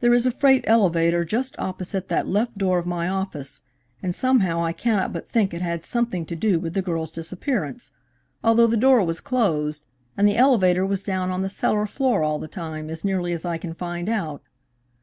[0.00, 3.62] "There is a freight elevator just opposite that left door of my office,
[4.02, 7.90] and somehow I cannot but think it had something to do with the girl's disappearance,
[8.44, 9.84] although the door was closed
[10.18, 13.46] and the elevator was down on the cellar floor all the time, as nearly as
[13.46, 14.42] I can find out."